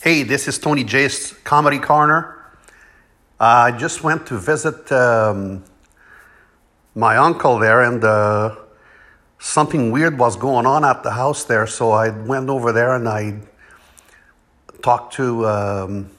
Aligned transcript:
Hey, 0.00 0.22
this 0.22 0.46
is 0.46 0.60
Tony 0.60 0.84
J's 0.84 1.32
Comedy 1.42 1.80
Corner. 1.80 2.36
I 3.40 3.72
just 3.72 4.04
went 4.04 4.28
to 4.28 4.38
visit 4.38 4.92
um, 4.92 5.64
my 6.94 7.16
uncle 7.16 7.58
there, 7.58 7.82
and 7.82 8.04
uh, 8.04 8.54
something 9.40 9.90
weird 9.90 10.16
was 10.16 10.36
going 10.36 10.66
on 10.66 10.84
at 10.84 11.02
the 11.02 11.10
house 11.10 11.42
there. 11.42 11.66
So 11.66 11.90
I 11.90 12.10
went 12.10 12.48
over 12.48 12.70
there 12.70 12.94
and 12.94 13.08
I 13.08 13.40
talked 14.82 15.14
to 15.14 15.48
um, 15.48 16.10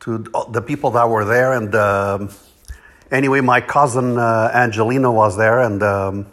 to 0.00 0.24
the 0.50 0.60
people 0.60 0.90
that 0.90 1.08
were 1.08 1.24
there. 1.24 1.52
And 1.52 1.72
um 1.76 2.30
anyway, 3.12 3.40
my 3.40 3.60
cousin 3.60 4.18
uh, 4.18 4.50
Angelina 4.52 5.12
was 5.12 5.36
there, 5.36 5.60
and 5.60 5.80
um, 5.84 6.26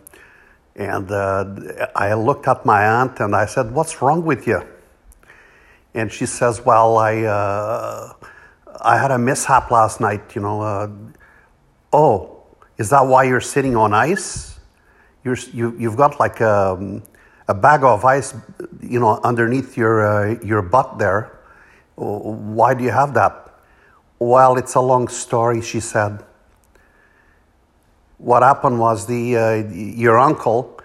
and 0.75 1.11
uh, 1.11 1.87
I 1.95 2.15
looked 2.15 2.47
at 2.47 2.65
my 2.65 2.83
aunt 2.83 3.19
and 3.19 3.35
I 3.35 3.45
said, 3.45 3.71
"What's 3.71 4.01
wrong 4.01 4.25
with 4.25 4.47
you?" 4.47 4.63
And 5.97 6.11
she 6.11 6.27
says, 6.27 6.63
"Well, 6.63 6.99
I 6.99 7.23
uh, 7.23 8.13
I 8.81 8.99
had 8.99 9.09
a 9.09 9.17
mishap 9.17 9.71
last 9.71 9.99
night. 9.99 10.35
You 10.35 10.41
know, 10.43 10.61
uh, 10.61 10.89
oh, 11.91 12.43
is 12.77 12.91
that 12.91 13.01
why 13.01 13.23
you're 13.23 13.41
sitting 13.41 13.75
on 13.75 13.95
ice? 13.95 14.59
You're, 15.23 15.37
you 15.51 15.75
you've 15.79 15.97
got 15.97 16.19
like 16.19 16.39
a, 16.39 17.01
a 17.47 17.55
bag 17.55 17.83
of 17.83 18.05
ice, 18.05 18.35
you 18.79 18.99
know, 18.99 19.19
underneath 19.23 19.75
your 19.75 20.05
uh, 20.05 20.39
your 20.43 20.61
butt 20.61 20.99
there. 20.99 21.39
Why 21.95 22.75
do 22.75 22.83
you 22.83 22.91
have 22.91 23.15
that?" 23.15 23.33
Well, 24.19 24.55
it's 24.57 24.75
a 24.75 24.81
long 24.81 25.07
story, 25.07 25.61
she 25.61 25.79
said. 25.79 26.23
What 28.19 28.43
happened 28.43 28.79
was 28.79 29.07
the 29.07 29.35
uh, 29.35 29.53
your 29.73 30.19
uncle 30.19 30.79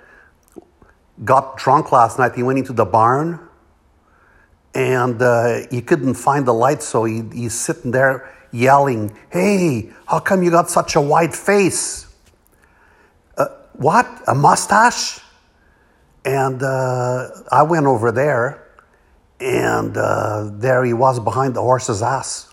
got 1.22 1.58
drunk 1.58 1.92
last 1.92 2.18
night. 2.18 2.34
He 2.34 2.42
went 2.42 2.58
into 2.58 2.72
the 2.72 2.86
barn 2.86 3.40
and 4.74 5.20
uh, 5.20 5.66
he 5.70 5.82
couldn't 5.82 6.14
find 6.14 6.46
the 6.46 6.54
light, 6.54 6.82
so 6.82 7.04
he, 7.04 7.22
he's 7.32 7.54
sitting 7.54 7.90
there 7.90 8.32
yelling, 8.52 9.16
Hey, 9.30 9.90
how 10.06 10.18
come 10.18 10.42
you 10.42 10.50
got 10.50 10.70
such 10.70 10.96
a 10.96 11.00
white 11.00 11.34
face? 11.34 12.06
Uh, 13.36 13.46
what? 13.74 14.06
A 14.26 14.34
mustache? 14.34 15.20
And 16.24 16.62
uh, 16.62 17.28
I 17.50 17.62
went 17.64 17.86
over 17.86 18.12
there, 18.12 18.66
and 19.40 19.96
uh, 19.96 20.50
there 20.54 20.84
he 20.84 20.92
was 20.92 21.18
behind 21.20 21.54
the 21.54 21.60
horse's 21.60 22.02
ass. 22.02 22.52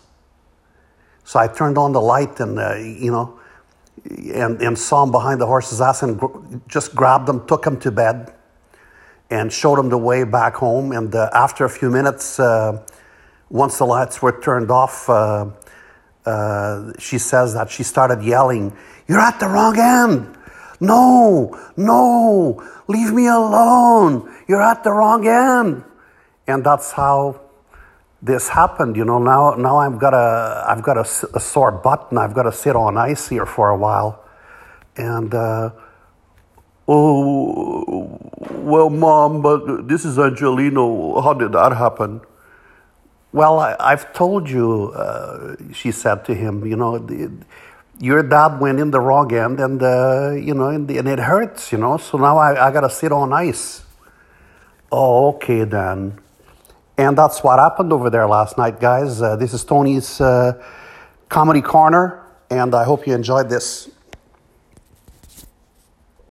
So 1.24 1.40
I 1.40 1.48
turned 1.48 1.78
on 1.78 1.92
the 1.92 2.02
light 2.02 2.40
and, 2.40 2.58
uh, 2.58 2.76
you 2.76 3.12
know, 3.12 3.40
and, 4.34 4.60
and 4.62 4.78
saw 4.78 5.04
him 5.04 5.12
behind 5.12 5.40
the 5.40 5.46
horse's 5.46 5.80
ass 5.80 6.02
and 6.02 6.20
gr- 6.20 6.40
just 6.68 6.96
grabbed 6.96 7.30
him, 7.30 7.46
took 7.46 7.66
him 7.66 7.80
to 7.82 7.92
bed 7.92 8.34
and 9.30 9.52
showed 9.52 9.80
him 9.80 9.90
the 9.90 9.98
way 9.98 10.24
back 10.24 10.56
home. 10.56 10.92
And 10.92 11.14
uh, 11.14 11.30
after 11.34 11.66
a 11.66 11.70
few 11.70 11.90
minutes, 11.90 12.40
uh, 12.40 12.84
once 13.50 13.78
the 13.78 13.86
lights 13.86 14.22
were 14.22 14.40
turned 14.42 14.72
off, 14.72 15.10
uh, 15.10 15.50
uh, 16.26 16.94
she 17.00 17.18
says 17.18 17.54
that 17.54 17.70
she 17.70 17.84
started 17.84 18.24
yelling, 18.24 18.76
You're 19.08 19.20
at 19.20 19.40
the 19.40 19.48
wrong 19.48 19.78
end. 19.78 20.36
No, 20.80 21.60
no, 21.76 22.64
leave 22.88 23.12
me 23.12 23.28
alone. 23.28 24.34
You're 24.48 24.62
at 24.62 24.84
the 24.84 24.92
wrong 24.92 25.28
end. 25.28 25.84
And 26.48 26.64
that's 26.64 26.92
how 26.92 27.42
this 28.22 28.50
happened. 28.50 28.96
You 28.96 29.06
know, 29.06 29.20
now, 29.20 29.56
now 29.56 29.78
I've 29.78 30.00
got, 30.00 30.14
a, 30.14 30.66
I've 30.68 30.82
got 30.82 30.98
a, 30.98 31.02
a 31.36 31.40
sore 31.40 31.72
butt 31.72 32.08
and 32.12 32.20
I've 32.20 32.34
got 32.34 32.44
to 32.44 32.52
sit 32.52 32.76
on 32.76 32.98
ice 32.98 33.28
here 33.28 33.46
for 33.46 33.70
a 33.70 33.78
while. 33.78 34.24
And, 34.96 35.34
uh, 35.34 35.72
oh, 36.88 38.29
well, 38.40 38.90
mom, 38.90 39.42
but 39.42 39.88
this 39.88 40.06
is 40.06 40.18
Angelino. 40.18 41.20
How 41.22 41.34
did 41.34 41.52
that 41.52 41.76
happen? 41.76 42.22
Well, 43.32 43.60
I, 43.60 43.92
have 43.92 44.14
told 44.14 44.50
you, 44.50 44.92
uh, 44.94 45.56
she 45.74 45.92
said 45.92 46.26
to 46.26 46.34
him, 46.34 46.66
you 46.66 46.76
know, 46.76 46.98
the, 46.98 47.30
your 48.00 48.24
dad 48.24 48.60
went 48.60 48.80
in 48.80 48.92
the 48.92 49.00
wrong 49.02 49.32
end 49.34 49.60
and, 49.60 49.84
uh, 49.84 50.32
you 50.32 50.54
know, 50.54 50.70
and, 50.70 50.90
and, 50.90 51.08
it 51.08 51.20
hurts, 51.20 51.72
you 51.72 51.78
know, 51.78 51.98
so 51.98 52.18
now 52.18 52.38
I, 52.38 52.68
I 52.68 52.72
got 52.72 52.82
to 52.82 52.90
sit 52.90 53.12
on 53.12 53.34
ice. 53.34 53.84
Oh, 54.92 55.36
okay 55.36 55.66
then. 55.66 56.18
And 56.98 57.18
that's 57.18 57.44
what 57.44 57.60
happened 57.60 57.94
over 57.94 58.10
there 58.10 58.28
last 58.28 58.58
night, 58.58 58.80
guys. 58.80 59.22
Uh, 59.22 59.36
this 59.36 59.54
is 59.54 59.64
Tony's 59.64 60.20
uh, 60.20 60.54
Comedy 61.28 61.62
Corner, 61.62 62.24
and 62.50 62.74
I 62.74 62.84
hope 62.84 63.06
you 63.06 63.14
enjoyed 63.14 63.50
this. 63.50 63.90